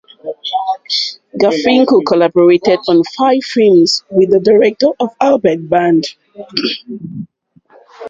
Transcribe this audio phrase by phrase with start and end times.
[1.37, 4.87] Garfinkle collaborated on five films with the director
[5.21, 6.07] Albert Band.